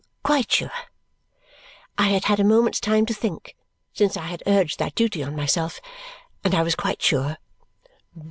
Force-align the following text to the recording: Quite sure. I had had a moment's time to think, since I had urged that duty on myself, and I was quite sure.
Quite 0.23 0.51
sure. 0.53 0.71
I 1.95 2.07
had 2.07 2.23
had 2.25 2.39
a 2.39 2.43
moment's 2.43 2.79
time 2.79 3.05
to 3.05 3.13
think, 3.13 3.55
since 3.93 4.17
I 4.17 4.25
had 4.25 4.41
urged 4.47 4.79
that 4.79 4.95
duty 4.95 5.21
on 5.21 5.35
myself, 5.35 5.79
and 6.43 6.55
I 6.55 6.63
was 6.63 6.73
quite 6.73 7.03
sure. 7.03 7.37